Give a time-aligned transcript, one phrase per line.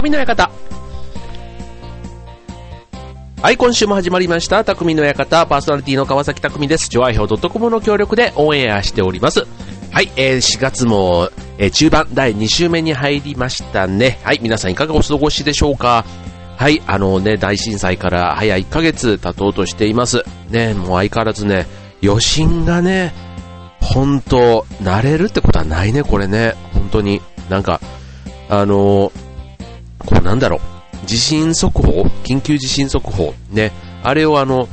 [0.00, 0.50] 匠の館。
[3.42, 4.64] はい、今週も始まりました。
[4.64, 6.88] 匠の館、パーソナリティの川崎匠です。
[6.88, 9.46] ジョアヒョウ .com の協力でオンエアしております。
[9.90, 11.28] はい、えー、4月も、
[11.58, 14.18] えー、中盤第2週目に入りましたね。
[14.24, 16.06] はい、皆さんいかがお過ごしでしょうか
[16.56, 20.24] はい、あのね、大震災から早1ヶ月経とうとしています。
[20.48, 21.66] ね、もう相変わらずね、
[22.02, 23.12] 余震がね、
[23.82, 26.54] 本当慣れるってことはないね、これね。
[26.72, 27.20] 本当に。
[27.50, 27.80] なんか、
[28.48, 29.29] あのー、
[30.10, 30.60] こうなんだろう。
[31.06, 32.02] 地震速報？
[32.24, 33.32] 緊急地震速報？
[33.50, 33.72] ね。
[34.02, 34.68] あれをあの、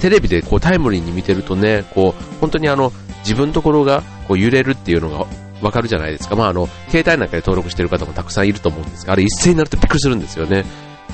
[0.00, 5.26] テレビでこうタイムリーに見てるとね、こう、本当にあの、自分のところがこう揺れるっていうのが
[5.62, 6.36] わかるじゃないですか。
[6.36, 10.64] まああの、携帯なんかで登録してる方もたくさんいると思うんですが、あれ一斉になるとびっくりするんですよね。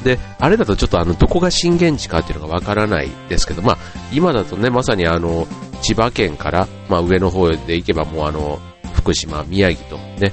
[0.05, 3.79] で、あれだとちょっとあの、どこが震源地かっていうのがわからないですけど、まあ、
[4.13, 5.47] 今だとね、まさにあの、
[5.81, 8.59] 千葉県から、まあ上の方で行けばもうあの、
[8.95, 10.33] 福島、宮城とね、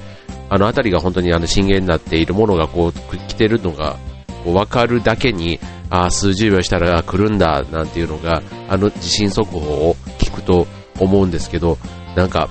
[0.50, 3.97] あの辺りが本当にあの震源になっているものがこう来てるのが
[4.44, 10.67] こう分かるだけに、あ数十秒したら来るんだなんていうのが、あの地震速報を聞くと
[11.00, 11.78] 思うんですけど、
[12.16, 12.50] なんか、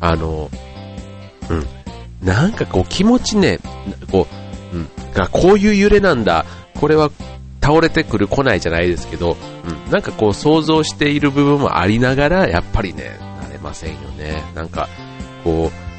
[0.00, 0.50] あの、
[1.48, 1.66] うん、
[2.26, 3.58] なんかこう気持ちね、
[4.10, 4.26] こ
[4.72, 6.46] う、うん、がこういう揺れなんだ、
[6.80, 7.10] これは
[7.60, 9.36] 倒れてくる来ないじゃないですけど、
[9.86, 14.42] うん、なんかこう想像している部分もありながら、やっぱりね、慣れませんよね。
[14.54, 14.88] なんか、
[15.44, 15.89] こう、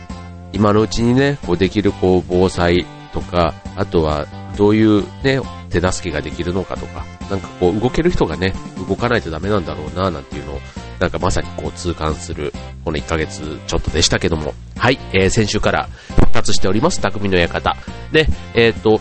[0.53, 4.27] 今のうちにね、こうできるこう防災とか、あとは
[4.58, 8.53] どういうね、手助けができるのかとか、なんかこう動ける人がね、
[8.88, 10.59] 動かないとダメなんだろうな、なんていうのを、
[10.99, 17.77] なんかまさにこう痛感する、この1ヶ月ちょっとでしたけども、はい、えー、先週から復活しております、匠の館。
[18.11, 18.99] で、えっ、ー、と、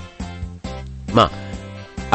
[1.12, 1.50] まあ、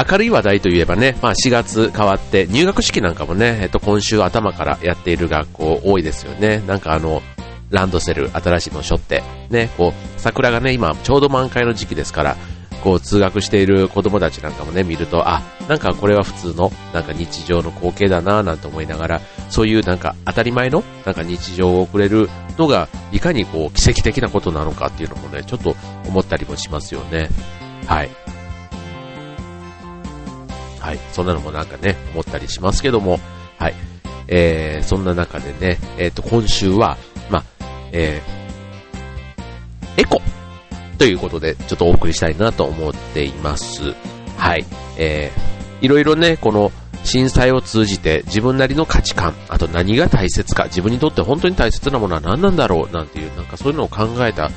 [0.09, 6.61] 明るい話題といえばね、まあ4月変わって入学式なんかもね、えっと今週頭からやっている学校多いですよね。
[6.67, 7.21] なんかあの、
[7.69, 12.37] ランドセル、新しいのを背負って、ね、こう、桜がね、今、ちょうど満開の時期ですから、
[12.83, 25.75] こう、通学している子供たちなんかもね、見ると、あ、なんかこれは普通の、なんか日常の光景だなぁなんて思いながら、そういうなんか当たり前の、なんか日常を送れるのが、いかにこう、奇跡的なことなのかっていうのもね、ちょっと
[26.07, 27.29] 思ったりもしますよね。
[27.87, 28.09] はい。
[30.79, 30.99] はい。
[31.11, 33.19] そんなのもなんかね、思ったりしますけども、
[33.57, 33.73] はい。
[34.27, 36.97] えー、そんな中でね、えっ、ー、と、今週は、
[37.91, 40.21] えー、エコ
[40.97, 43.93] ということで、ちょっとお送りしたいなと思っています。
[44.37, 44.65] はい。
[44.97, 46.71] えー、いろいろね、この
[47.03, 54.49] 震災を通じて自分なりの価値観、あと何が大切か、自分にとって本当に大切なものは何なんだろうなんていう、なんかそういうのを考えた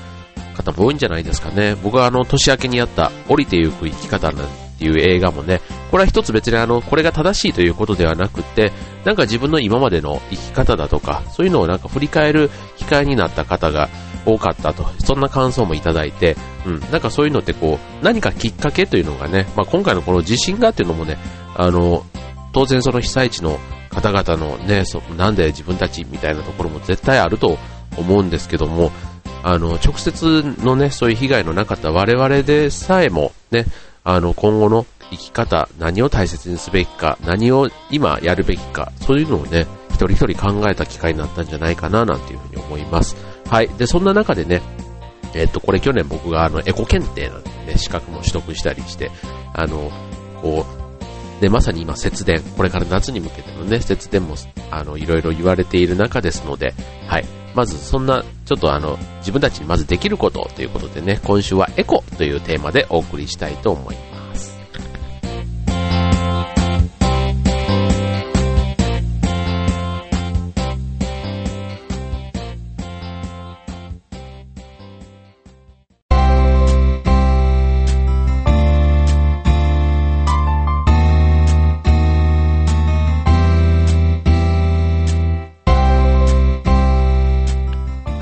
[0.57, 1.77] 方も多いんじゃないですかね。
[1.83, 8.71] 僕はあの、年明けにやった降りてゆく生き方なんっていう映画もね、これは一つ別にあの、これが正しいということではなくて、
[9.05, 13.89] なんか自分の今までの生き方だとか、そういうのをなんか振り返る機会になった方が
[14.25, 21.19] 多かったと、そんな感想もいただいて、うん、なんかそういうのってこう、何かきっかけというのがね、まあ今回のこの地震がっていうのもね、
[21.57, 22.05] あの、
[22.53, 23.59] 当然その被災地の
[23.91, 27.59] 方々のね、そなんで自分たちみたいなところも絶対あると
[27.97, 28.93] 思うんですけども、
[29.43, 33.67] あの、直接のね、そういう被害のなかった我々でさえもね、
[34.09, 43.17] あの、今後の生き方、何を大切にすべきか、何を今やるべきか、そういうのをね、一人一人考えた機会になったんじゃないかな、なんていうふうに思います。
[43.51, 43.69] はい。
[43.69, 44.63] で、そんな中でね、
[45.35, 49.11] えっと、これ去年僕があの、エコ検定なんてね、資格も取得したりして、
[49.53, 49.91] あの、
[50.41, 50.65] こ
[51.39, 54.37] う、で、まさに今節電、これから夏に向けてのね、節電も、
[54.71, 56.73] あの、いろいろ言われている中ですので、
[57.09, 57.27] はい。
[57.59, 64.08] まずそんな、ちょっとあの、自分たちにまずできることということでね、今週はエコというテーマでお送りしたいと思います。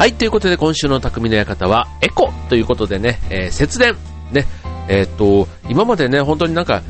[0.07, 3.97] はい、ということで今週の匠の館はエコということでね、えー、節電。
[4.31, 4.47] ね、
[4.87, 6.81] えー、っと、今までね、本当になんか、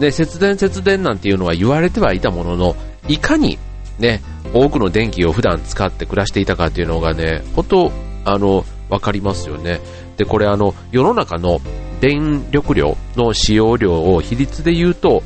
[0.00, 2.76] ね、節電節電なんていうのは言われてはいたものの、
[3.06, 3.60] いかに
[4.00, 4.20] ね、
[4.52, 7.92] 多くの電気を普段使って暮らしていたかっていうのがね、本当、
[8.24, 9.78] あの、わかりますよね。
[10.16, 11.60] で、これあの、世の中の
[12.00, 15.22] 電力量の使用量を比率で言うと、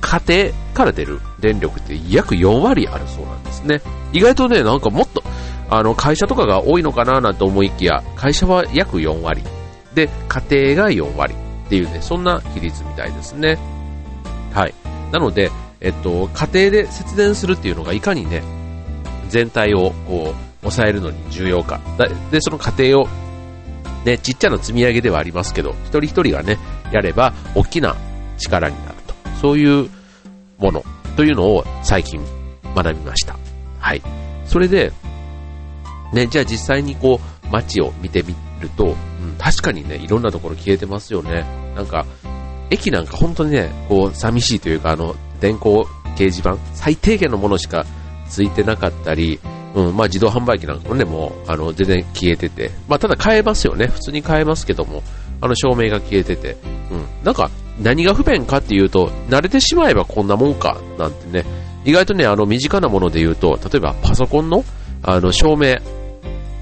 [0.00, 3.82] 家庭から出る電力って約4割あるそうなんですね。
[4.12, 5.22] 意外とね、なんかもっと、
[5.70, 9.42] あの、会社とかが多いのかななんて思いきや、会社は約4割。
[9.94, 11.34] で、家庭が4割
[11.66, 13.58] っていうね、そんな比率みたいですね。
[14.52, 14.74] はい。
[15.12, 18.42] なので、えっと、家庭で節電するっていうのがいかにね、
[19.28, 21.80] 全体をこう、抑えるのに重要か。
[22.30, 23.08] で、その過程を
[24.04, 26.58] ね、ちっちゃな積み上げではありますけど、一人一人がね、
[26.92, 27.96] やれば大きな
[28.38, 29.14] 力になると。
[29.40, 29.90] そういう
[30.58, 30.84] もの
[31.16, 32.20] というのを最近
[32.74, 33.36] 学びました。
[33.80, 34.02] はい。
[34.46, 34.92] それで、
[36.12, 41.44] ね、じゃあ実際にこう、街を見てみると、うん、確かにね、いろんなところ消えてますよね。
[41.74, 42.06] なんか、
[42.70, 45.84] 駅なんか本当にね、こう、寂しいというか、あの、電光
[46.16, 47.84] 掲示板、最低限のものしか
[48.28, 49.38] ついてなかったり、
[49.74, 53.86] うん、まあ自動販売機なんかもね、もう、あの、全然消えてて、まあただ買えますよね。
[53.86, 55.02] 普通に買えますけども、
[55.40, 56.56] あの照明が消えてて、
[56.90, 57.50] うん、なんか、
[57.82, 61.44] 何が不便かっていうと、慣れてしまえばこんなもんか、なんてね、
[61.84, 64.64] 意外とね、あの、身近なもので言うと、例えばパソコンの、
[65.02, 65.76] あの、照明、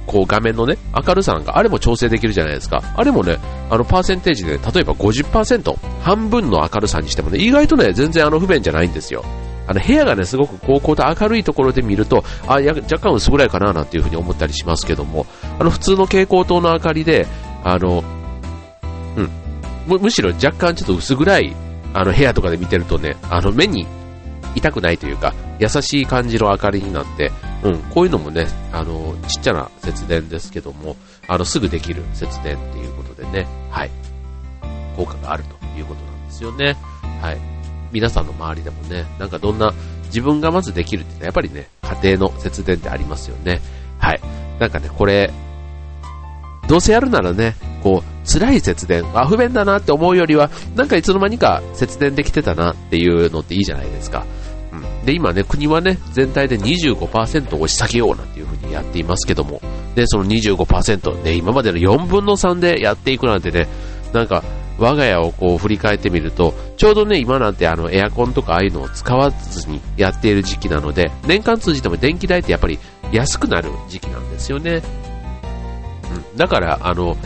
[0.07, 2.83] こう画面のね、明るさなんか、あれも調整できるじゃないですか。
[2.97, 3.39] あれもね、
[3.71, 9.25] あの、パーセンテージで、例えば50%、半分の明るさにしてもね、意外とね、全然あの、不便じゃないんですよ。
[9.67, 15.27] あの部屋がね、すごく高校と明るいところで見ると、あ、や若干薄暗いかななんていうふうに思ったりしますけども、
[15.59, 17.27] あの普通の蛍光灯の明かりで、
[17.63, 18.05] あの、
[19.17, 19.31] うん、
[19.87, 21.57] むむしろ若干ちょっと薄暗い
[21.95, 23.87] あの部屋とかで見てるとね、あの目に
[24.55, 30.97] 痛くないというか、優しい感じの明かりになって、うん、こういうのもね、あの、ちっちゃな節電ですけども、
[31.29, 33.91] あの、すぐできる節電っていうことでね、はい、
[34.97, 36.77] 効果があるということなんですよね。
[37.21, 37.39] はい。
[37.93, 39.73] 皆さんの周りでもね、なんかどんな、
[40.07, 43.61] 自分がまずできるってやっぱりね、家庭の節電ってありますよね。
[43.99, 44.21] はい。
[44.61, 45.33] なんかね、これ、
[46.69, 54.25] どうせやるならね、こう、辛い節電、あ、不便だなって思うよりは、なんかいつの間にか節電できてたなっていうのっていいじゃないですか。
[55.05, 59.61] で、今ね、国はね、全体で25%押し下げようなんていう風にやっていますけども、
[59.95, 63.69] で、その25%、ね、今までの4分の3でやっていくなんてね、
[64.13, 64.43] なんか、
[64.79, 72.79] 我が家をこう振り返ってみると、ちょうどね、今なんてあのエアコンとかああいうのを使わずにやっている時期なので、年間通じても電気代ってやっぱり
[73.13, 74.83] 安くなる時期なんですよね。
[76.33, 76.37] うん。
[76.37, 77.17] だから、あの、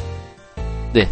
[0.93, 1.09] ね、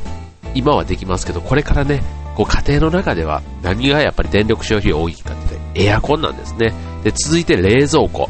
[0.55, 2.03] 今はできますけど、これからね、
[2.37, 5.46] こう家庭の中では何がやっぱり電力消費が多いかって
[5.77, 6.73] エアコンなんですね。
[7.03, 8.29] で、続いて冷蔵庫。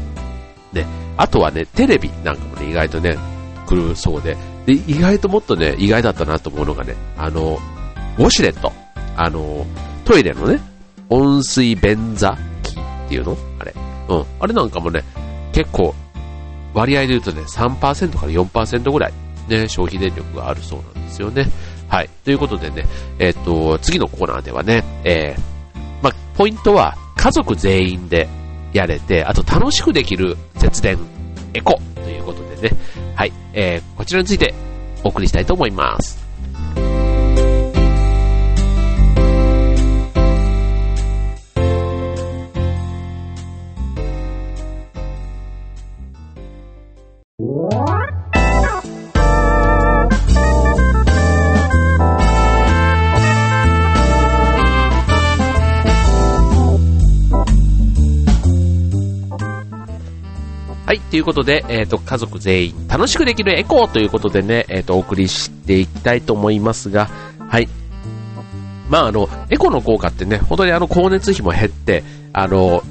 [0.73, 0.85] ね、
[1.17, 3.17] あとはね、テレビなんかもね、意外とね、
[3.65, 7.59] 来るそうで、で、意外ともっとね、意外だったなと思うのがね、あの、
[8.17, 8.71] ウォシュレット。
[9.15, 9.65] あの、
[10.05, 10.59] トイレのね、
[11.09, 13.37] 温水便座機っていうの？
[13.59, 13.73] あれ。
[14.09, 14.25] うん。
[14.39, 15.03] あれなんかもね、
[15.53, 15.95] 結構、
[16.73, 19.13] 割合で言うとね、3%から4%ぐらい、
[19.47, 21.49] ね、消費電力があるそうなんですよね。
[21.87, 22.09] はい。
[22.23, 22.85] ということでね、
[23.17, 28.29] えっ、ー、と、次のコーナーではね、えー、まポイントは、家族全員で
[28.73, 30.97] やれて、あと楽しくできる節電、
[31.53, 32.77] エコということでね、
[33.15, 33.33] はい。
[33.53, 34.53] えー、こちらについて
[35.03, 36.26] お送りしたいと思います。
[61.17, 67.07] ということで、えっ、ー、と、家族全員楽しくできるエコーということでね、えっ、ー、と、お送りしていきたいと思いますが、
[67.39, 67.67] はい。
[68.87, 72.03] まあ、あの、エコの効果ってね、本当にあの、光熱費も減って、
[72.33, 72.83] あの、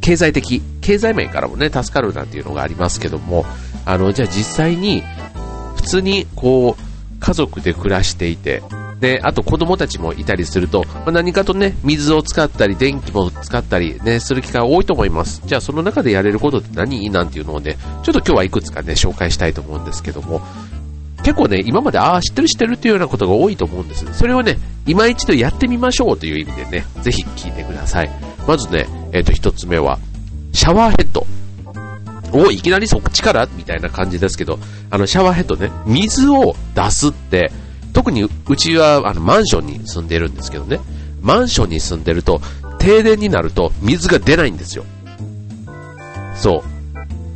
[0.00, 3.44] 経済的、経済面からもね、助かるなんていうのがありますけども、
[3.84, 5.02] あの、じゃあ実際に、
[5.76, 8.62] 普通に、こう、家族で暮らしていて、
[9.04, 15.42] で、あと子供たちもいたりすると、まあ、何かとね、水を使ったり、電気も使ったりね、する機会多いと思います。
[15.44, 17.10] じゃあその中でやれることって何？
[17.10, 20.40] なんていうのをね、ちょっと今日はいくつかね、紹介したいと思うんですけども、
[21.22, 24.06] 結構ね、今まで、ああ、知ってる知ってるっていうようなことが多いと思うんです。
[24.14, 24.56] それをね、
[24.86, 28.10] 今一度やってみましょうという意味でね、ぜひ聞いてください。
[28.48, 29.98] まずね、えっ、ー、と、一つ目は、
[30.54, 31.26] シャワーヘッド。
[32.32, 33.46] お、いきなりそっちから？
[33.54, 34.58] みたいな感じですけど、
[34.90, 37.52] あの、シャワーヘッドね、水を出すって、
[37.94, 40.80] 特にうちはあのマンションに住んでるんですけどね、
[41.22, 42.42] マンションに住んでると、
[42.78, 44.84] 停電になると水が出ないんですよ。
[46.36, 46.62] そう。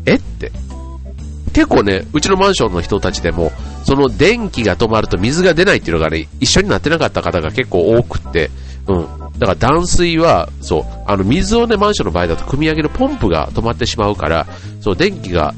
[0.04, 0.52] えって。
[1.54, 3.50] 結構ね、うちのマンションの人たちでも、
[3.84, 8.50] その電気が止まると水が出ないっていうのがね、一緒になってなかった方が結構多くって、
[8.88, 9.06] うん。
[9.38, 14.46] だから断水は、そう、あの水をね、マンションの場合だと組み上げるポンプが止まってしまうから、
[14.80, 15.54] そう、電気が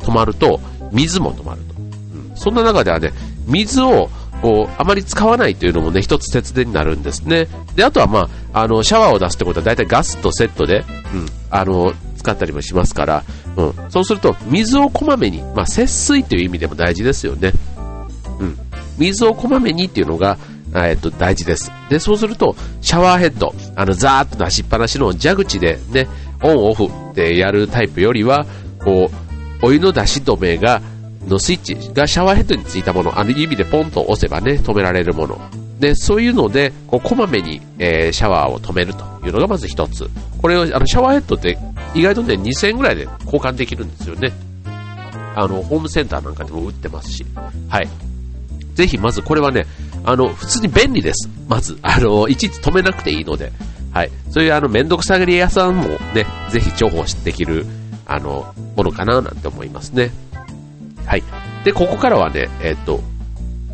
[0.00, 0.60] 止まると、
[0.92, 1.74] 水も止まると。
[1.78, 2.36] うん。
[2.36, 3.12] そんな中ではね、
[3.46, 4.10] 水を
[4.42, 7.46] こう、あまり使わないというのもね、一つ節電になるんですね。
[7.76, 10.84] で、あとはまあ、あの、シャワーを出すってことは大体ガスとセットで、
[11.14, 13.24] うん、あの、使ったりもしますから、
[13.56, 17.52] うん、そうすると、水をこまめに、まあ、節水という意味でも大事ですよね。
[18.40, 18.58] うん、
[18.98, 20.38] 水をこまめにっていうのが、
[20.74, 21.70] えっと、大事です。
[21.88, 26.08] で、そうすると、シャワーヘッド、あの、ザーッと出しっぱなしの蛇口でね、
[26.42, 28.46] オンオフってやるタイプよりは、
[28.82, 29.10] こ
[29.62, 30.82] う、お湯の出し止めが
[31.26, 35.40] のスイッチがシャワーヘッドについたもの、あの指でポンと押せばね、止められるもの。
[35.78, 40.08] で、そういうので、こう、こまめに、えー、シャワーを止めるというのがまず一つ。
[40.40, 41.58] これを、あの、シャワーヘッドって
[41.94, 44.32] 意外とね、2000円ぐらいで交換できるんですよね。
[45.34, 47.26] あの、ホームセンターなんかでも売ってますし。
[47.68, 47.88] はい。
[48.74, 49.66] ぜひ、まずこれはね、
[50.04, 51.28] あの、普通に便利です。
[51.48, 53.52] まず、あの、いちいち止めなくていいので。
[53.92, 54.10] はい。
[54.30, 57.66] そういうあの、めんどくさがり屋さんもね、ぜひ重宝できる、
[58.06, 60.10] あの、ものかななんて思いますね。
[61.12, 61.22] はい。
[61.62, 63.02] で、ここからはね、えっ、ー、と、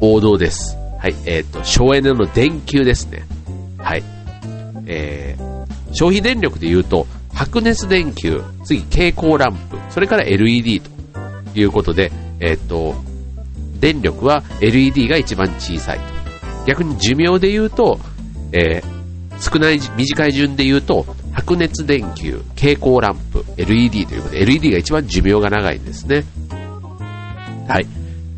[0.00, 0.76] 王道です。
[0.99, 1.14] はい。
[1.25, 3.23] えっ、ー、と、省エネの電球ですね。
[3.78, 4.02] はい。
[4.87, 10.90] えー、消費電力で言うと、白熱電球、次蛍光ランプ、それから LED と
[11.54, 12.97] いうことで、えっ、ー、と、
[13.78, 16.04] 電力は LED が一番小さいと。
[16.66, 18.00] 逆に寿命で言うと、
[18.50, 26.25] えー、少ない、短い順で言うと、白熱電球、蛍光ランプ、LED ということで、LED が一番寿命が長いんですね。
[27.68, 27.87] はい。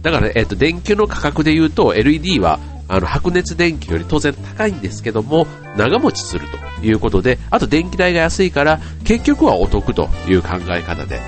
[0.02, 2.58] だから、えっ、ー、と、電球の価格で言うと、LED は、
[2.88, 5.46] あの、白熱電球より当然高いんですけども、
[5.76, 6.46] 長持ちする
[6.80, 11.20] ということで、あと電気代が安いから、結局はお得という考え方で、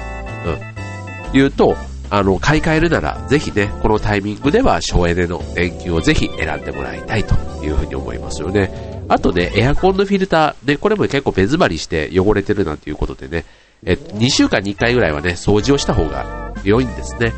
[0.46, 1.32] うん。
[1.32, 1.76] 言うと、
[2.10, 8.70] あの、買い替えるなら、ぜひね、このタイミングでは省エネの電球をぜひ選んでもらいたいというふうに思いますよね。
[9.08, 13.44] あとね、エアコンのフィルター、ね、これも結構目詰まりして汚れてるなんていうことでね、
[13.84, 17.32] えっと、2週間に1回ぐらいはね、掃除をした方が良いんですね。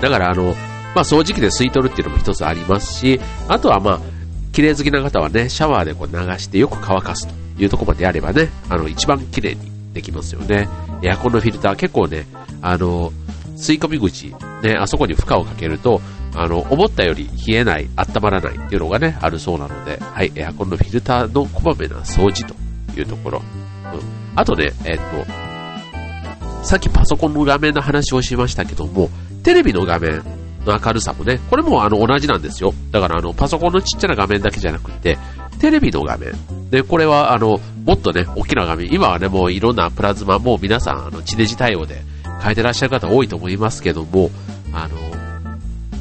[0.00, 0.54] だからあの、
[0.94, 4.00] まあ、掃除機で吸い取るっていうのも一つありますし、あとはまあ、
[4.52, 10.68] 綺麗好きな方はね、シャワーでこう流してよく乾かすというところまでやればね、あの、一番綺麗にできますよね。
[11.02, 12.26] エアコンのフィルター結構ね、
[12.60, 13.12] あの、
[13.56, 16.00] 吸い込み口、ね、あそこに負荷をかけると、
[16.34, 22.54] あの、思ったより冷えない、温まらないっていうのがね、あるそうなので、はい、エアコンのフィルターのこまめな掃除と
[22.98, 23.42] いうところ。
[23.92, 24.00] うん。
[24.36, 29.10] あとね、えっ、と、さっきパソコンの画面の話をしましたけども、
[29.42, 30.22] テレビの画面
[30.64, 32.74] の明るさもね、これもあの同じなんですよ。
[32.90, 35.18] だからあのパソコンのちっちゃな画面だけじゃなくて、
[35.58, 36.32] テレビの画面。
[36.70, 38.92] で、これはあの、もっとね、大きな画面。
[38.92, 42.02] 今はね、もういろんなプラズマ、もう皆さんあの地デジ対応で
[42.42, 44.30] 変えてらっしゃる方多いと思いますけども、
[44.72, 44.96] あの、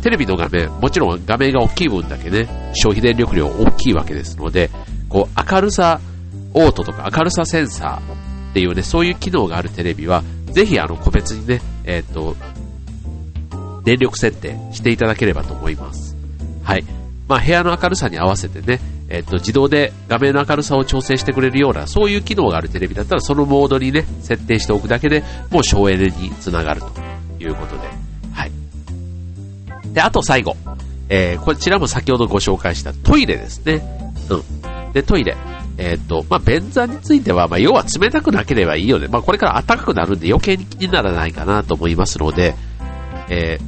[0.02, 4.70] テレビの画面、もちろん画面が大きい分だけね、消費電力量大きいわけですので、
[5.10, 6.00] こう明るさ
[6.54, 12.36] オートとか明るさセンサーっていうね、そういう機能があるテレビは、ぜひあの個別にね、えっ、ー、と、
[13.90, 16.16] 電力設定していただければと思います。
[16.64, 16.86] はい。
[17.28, 18.80] まあ、部屋の明るさに合わせてね、
[19.10, 26.92] えっと、自動で画面の明るさを調整してくれるような、そういう機能があるテレビだったら、そのモードにね、設定しておくだけでもう省エネにつながると
[27.44, 27.82] いうことで、
[28.32, 28.52] はい。
[29.92, 30.56] で、あと最後、
[31.10, 33.82] えー、こちらも先ほどご紹介したトイレですね。
[34.30, 34.94] うん。
[34.94, 35.36] で、トイレ。
[35.80, 39.08] えっ、と、まあ、便座については、まあ、要は冷たくなければいいよね。
[39.08, 42.54] まあ、これから暖かくなるんで余計に気にならないかなと思いますので、
[43.30, 43.60] え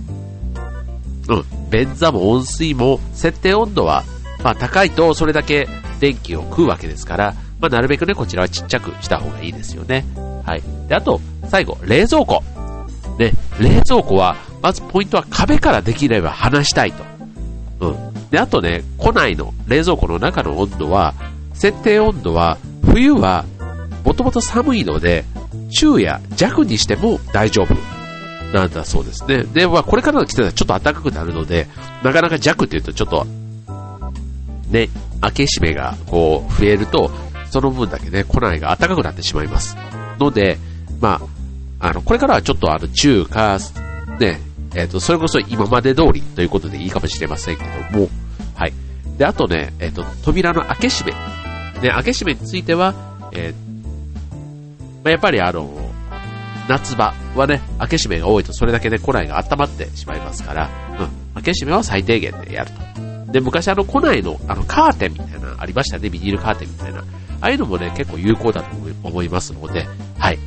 [1.27, 4.03] ー、うん、便座も温水も設定温度は、
[4.43, 5.67] まあ、高いとそれだけ
[5.99, 10.03] 電気を食うわけですから、まあ、なるべくね、こちらはちっちゃくした方がいいですよね。
[10.43, 10.63] はい。
[10.87, 12.43] で、あと、最後、冷蔵庫。
[13.19, 17.03] ね、冷蔵庫は、まずポイントは壁からできれば離したいと。
[17.81, 18.29] うん。
[18.31, 21.13] で、あとね、庫内の冷蔵庫の中の温度は、
[21.53, 23.45] 設定温度は、冬は、
[24.03, 25.23] もともと寒いので、
[25.69, 28.00] 中や弱にしても大丈夫。
[28.53, 29.43] なんだそうですね。
[29.43, 31.67] で、まあ、これからの季節はちょっと暖かくなるので、
[32.03, 33.25] なかなか弱っていうとちょっと、
[34.69, 34.89] ね、
[35.21, 37.11] 開け閉めがこう増えると、
[37.49, 39.77] その分だけね、庫内が暖かくなってしまいます。
[40.19, 40.57] ので、
[40.99, 41.21] ま
[41.79, 43.57] あ、あの、これからはちょっとあの、中華、
[44.19, 44.39] ね、
[44.75, 48.09] えっ、ー、と、それこそ今まで通りということでいいかもしれませんけども、
[48.55, 48.73] はい。
[49.17, 51.13] で、あとね、えっ、ー、と、扉の開け閉め。
[51.81, 52.93] ね、開け閉めについては、
[53.33, 53.53] えー、
[55.03, 55.90] まあ、やっぱりあの、
[56.71, 62.71] 夏場はね、開け閉めが多いとそれだけで庫内が温まってしまいますから、うん、開け閉めは最低限でやる
[63.25, 63.31] と。
[63.33, 66.99] で、昔あの庫内のあのカーテンみたいなありましたね、ビニールカーテンみたいな。
[66.99, 67.03] あ
[67.41, 68.69] あいうのもね、結構有効だと
[69.03, 69.85] 思いますので、
[70.17, 70.39] はい。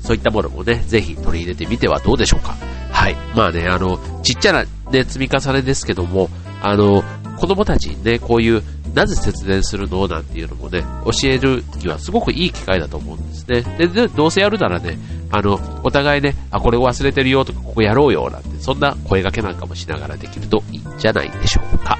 [0.00, 2.56] そういったものもね、ぜひ取り入れてみてはどうでしょうか。
[2.90, 3.16] はい。
[3.34, 6.28] まあね、あの、ちっちゃなね、積み重ねですけども、
[6.60, 7.02] あの、
[7.38, 8.62] 子供たちにね、こういう
[8.94, 10.06] なぜ節電するの？
[10.08, 13.62] なんていうのもね、教えるにはすごくいい機会だと思うんですね。
[13.78, 14.98] で、でどうせやるならね、
[15.30, 21.98] あの、お互いね、あ、これを忘れてるよとか、ここやろうよなんて、そんな声掛けなんかもしながらできるといいんじゃないでしょうか。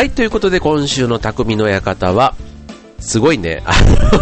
[0.00, 2.34] はい、ということで今週の匠の館は、
[3.00, 3.62] すごいね、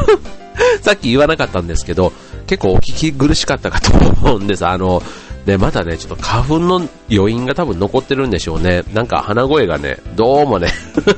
[0.82, 2.12] さっき言わなかったんですけど、
[2.48, 4.66] 結構お聞き苦しかったかと思うんです。
[4.66, 5.00] あの、
[5.46, 8.82] ね、まだね、ちょっと花粉の余韻が多分残ってるんでしょうね。
[8.92, 10.66] なんか鼻声がね、どうもね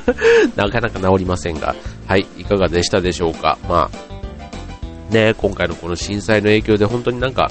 [0.55, 1.73] なかなか治りませんが、
[2.05, 3.57] はい、いかがでしたでしょうか。
[3.67, 7.49] まあ、ね、今回のこの震災の影響で本当になんか、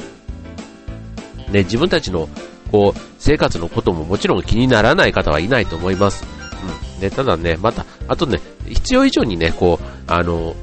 [1.50, 2.28] ね、自分たちの、
[2.70, 6.24] こう、生活のことももちろん気にならない方はいないと思います。
[6.84, 6.89] うん。
[7.00, 10.54] ね、ただね、また、あとね、必要以上にね、こう、あの、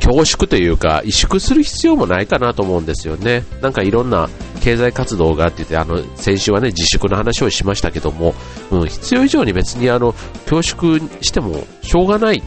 [0.00, 3.44] 恐縮というか、萎縮する必要もないかなと思うんですよね。
[3.60, 4.28] なんかいろんな
[4.60, 8.34] 経済活動があってて、あの、先週はね、自粛の話をしましたけども、
[8.70, 10.14] うん、必要以上に別にあの、
[10.48, 12.42] 恐縮してもしょうがない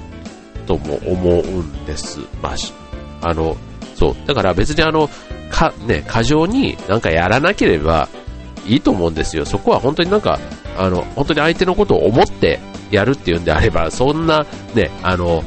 [0.65, 2.19] とも思うんです。
[2.41, 2.53] ま
[3.21, 3.55] あ、あの、
[3.95, 4.15] そう。
[4.25, 5.09] だから別にあの、
[5.51, 8.09] か、ね、過剰になんかやらなければ
[8.65, 9.45] いいと思うんですよ。
[9.45, 10.39] そこは本当になんか、
[10.77, 12.59] あの、本当に相手のことを思って
[12.91, 14.45] やるっていうんであれば、そんな、
[14.75, 15.43] ね、あの、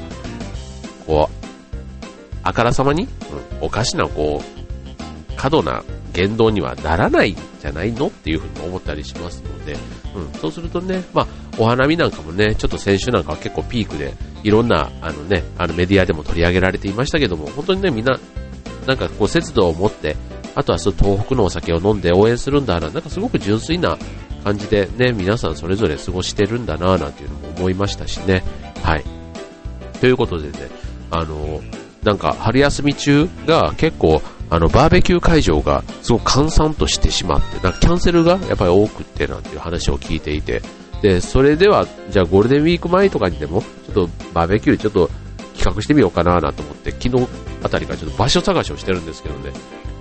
[1.06, 1.46] こう、
[2.42, 3.08] あからさまに、うん、
[3.66, 5.82] おかしな、こう、過度な
[6.12, 9.76] 言動にはならないんじゃないのっていうふうに思ったりしますので、
[10.14, 11.26] うん、そうするとね、まあ、
[11.58, 18.18] お花見なんかもね、ちょっと先週なんかは結構ピークで、いろんな、あのね、あのメディアでも取り上げられていましたけども、本当にね、みんな、
[18.86, 20.16] なんかこう、節度を持って、
[20.54, 23.98] あとはそう東北のお酒を飲んで応援するんだな、なんかすごく純粋な
[24.44, 28.44] 感じでね、皆さんそれぞれ過ごしてるんだな、なんていうのも思いましたしね。
[28.82, 29.04] はい。
[30.00, 30.68] ということでね、
[31.10, 31.62] あの、
[32.02, 34.20] なんか春休み中が結構
[34.50, 40.62] あのバーベキュー会場がすごく閑散としてしまって、なんかキャンセルがやっぱり多くってなんていう話を聞いていて、
[41.02, 45.10] で、それでは、じゃあゴールデンウィーク前とかにでも、ちょっとバーベキューちょっと
[45.54, 47.26] 企画してみようかななと思って、昨日
[47.62, 49.52] あたりからちょっと場所探しをしてるんですけどね、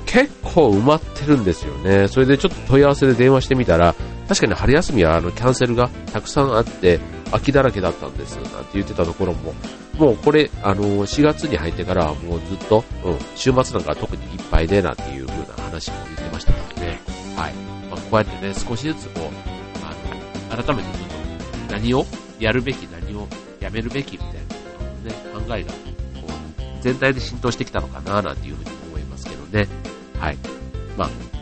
[0.06, 2.08] 結構埋まってるんですよね。
[2.08, 3.96] それでちょっと問い合わせで電話してみたら、
[4.34, 9.54] 確かに春休みはあのキャンセルがたくさんあって、空きだらけだったんです、なんて言ってたところも、
[9.94, 17.00] もうこれ、あの4月に入ってからはもうずっと、うん、週末なんか特にいっぱいで、なんていう風な話も言ってましたからね。
[17.38, 17.54] はい。
[17.92, 19.24] まあ、こうやってね、少しずつこう、
[20.52, 22.06] あの、改めてちょっと、何を
[22.40, 23.28] やるべき、何を
[23.60, 24.40] やめるべきみたいな、
[25.12, 25.78] ね、考えが、こ
[26.58, 29.68] う、全体で浸透してきたのかな、なんていう風に思いますけどね。
[30.20, 30.38] はい。
[30.98, 31.33] まあ、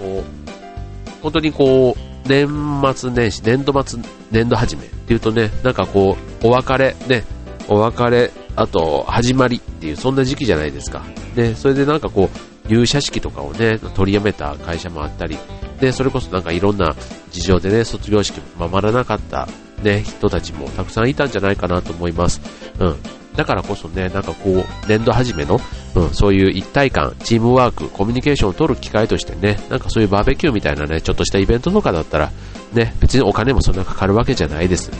[0.00, 2.48] こう、本当にこう、年
[2.94, 7.24] 末年始、年度末、年度始めっていうとね、なんかこう、お別れ、ね、
[7.68, 11.02] お別れ、あと、始まりっていう、そんな時期じゃないですか。
[11.34, 15.36] で、それでなんかこう、入社式とかをね、取りやめた会社もあったり、
[15.80, 16.94] で、それこそなんかいろんな
[17.30, 19.48] 事情でね、卒業式も守らなかった
[19.82, 22.40] ね、人たちもたくさんいたんじゃないかなと思います。
[22.78, 22.96] うん。
[23.34, 25.60] だからこそね、なんかこう、年度始めの、
[25.94, 32.30] うん、そういう一体感、チームワーク、コミュニケーションを取る機会としてね、なんかそういうバーベキューみたいなね、ちょっとしたイベントとかだったら、
[32.72, 34.90] ね、別にお金もそんなかかるわけじゃないです。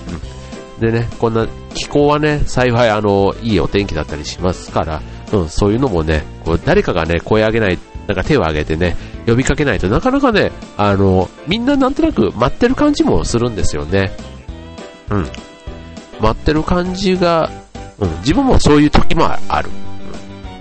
[0.79, 0.81] うん。
[0.81, 14.11] でね、こんな気候はね、幸いあの、いいお天気だったりしますから、うん、そういうのもね、こう誰かがね、声上げない、なんか手を挙げてね、呼びかけないとなかなかね、あの、みんななんとなく待ってる感じもするんですよね。
[15.11, 15.29] うん。
[16.21, 17.51] 待ってる感じが
[18.01, 19.69] うん、自分もそういう時もある。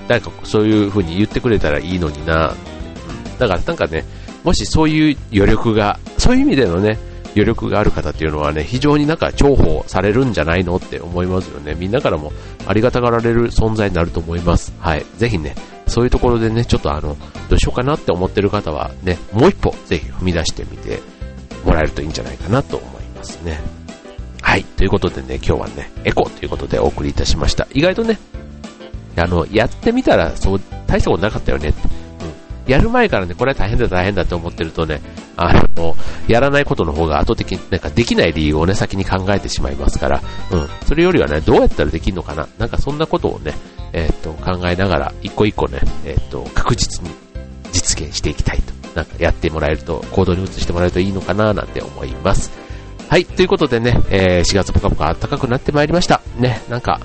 [0.10, 4.04] うん、誰かそういう風に言ってくれたらいいのにな、うん、だからなんかね、
[4.44, 6.98] もしそういう余力が、そういう意味でのね、
[7.36, 11.76] 余力がある方っていうのはね、非常になんか重宝されるんじゃないのって思いますよね。
[11.78, 12.32] みんなからも
[12.66, 14.74] ありがたがられる存在になると思います。
[14.80, 15.06] はい。
[15.18, 15.56] ぜひね、
[15.88, 17.18] そういうところでね、ちょっとあの、
[17.50, 21.00] どうしようかなって思ってる方はね、もう一歩ぜひ踏み出してみて
[21.66, 23.60] もらえるといいんじゃないかなと思いますね。
[24.42, 24.64] はい。
[24.64, 27.68] ということでね、今日はね、エコということでお送りいたしました。
[27.74, 28.18] 意外とね、
[29.16, 31.88] あの、やってみたら、そう、大したことなかったよねって。
[32.66, 32.72] うん。
[32.72, 35.02] やる前からね、これは大変だ大変だって思ってるとね、
[35.36, 35.96] あの、
[36.28, 40.68] やらないことの方が後的、なんかできない理由をね、先に考えてしまいますから、うん。
[40.86, 42.48] それよりはね、どうやったらできるのかな。
[42.58, 43.54] なんかそんなことをね、
[43.94, 47.10] えー、っと、考えながら、一個一個ね、えー、っと、確実に
[47.72, 48.80] 実現していきたいと。
[48.96, 52.52] なんかやってもらえると、行動に移してもらえるといいのかな、なんて思います。
[53.08, 56.22] はい、ということでね、えー、4月ぽかぽか暖かくなってまいりました。
[56.38, 57.00] ね、なんか、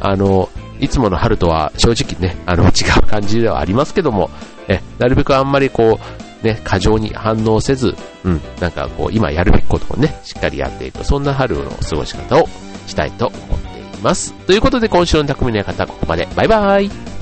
[0.00, 0.48] あの、
[0.80, 2.68] いつもの春とは正直ね、あの、違
[3.02, 4.30] う感じではありますけども、
[4.68, 5.98] え、なるべくあんまりこ
[6.42, 12.48] う、ね、過剰に反応せず、うん、なんかこう、今やるべきことをね、しっかりやっていく、そんな春の過ごし方を
[12.86, 14.32] したいと思っています。
[14.46, 16.26] ということで今週の匠の館、ここまで。
[16.34, 17.19] バイバーイ。